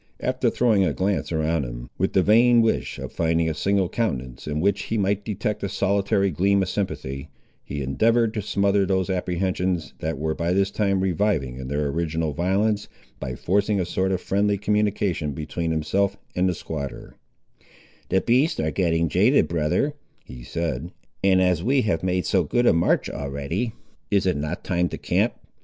After 0.19 0.49
throwing 0.49 0.83
a 0.83 0.93
glance 0.93 1.31
around 1.31 1.63
him, 1.63 1.87
with 1.99 2.13
the 2.13 2.23
vain 2.23 2.63
wish 2.63 2.97
of 2.97 3.11
finding 3.11 3.47
a 3.47 3.53
single 3.53 3.87
countenance 3.87 4.47
in 4.47 4.59
which 4.59 4.85
he 4.85 4.97
might 4.97 5.23
detect 5.23 5.61
a 5.61 5.69
solitary 5.69 6.31
gleam 6.31 6.63
of 6.63 6.69
sympathy, 6.69 7.29
he 7.63 7.83
endeavoured 7.83 8.33
to 8.33 8.41
smother 8.41 8.83
those 8.87 9.11
apprehensions, 9.11 9.93
that 9.99 10.17
were 10.17 10.33
by 10.33 10.53
this 10.53 10.71
time 10.71 11.01
reviving 11.01 11.57
in 11.57 11.67
their 11.67 11.87
original 11.89 12.33
violence, 12.33 12.87
by 13.19 13.35
forcing 13.35 13.79
a 13.79 13.85
sort 13.85 14.11
of 14.11 14.19
friendly 14.19 14.57
communication 14.57 15.33
between 15.33 15.69
himself 15.69 16.17
and 16.35 16.49
the 16.49 16.55
squatter— 16.55 17.13
"The 18.09 18.21
beasts 18.21 18.59
are 18.59 18.71
getting 18.71 19.07
jaded, 19.07 19.47
brother," 19.47 19.93
he 20.25 20.41
said, 20.41 20.89
"and 21.23 21.39
as 21.43 21.61
we 21.61 21.81
have 21.83 22.01
made 22.01 22.25
so 22.25 22.43
good 22.43 22.65
a 22.65 22.73
march 22.73 23.07
already, 23.07 23.73
is 24.09 24.25
it 24.25 24.35
not 24.35 24.63
time 24.63 24.89
to 24.89 24.97
camp. 24.97 25.35